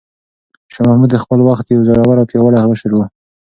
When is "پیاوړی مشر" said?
2.29-2.91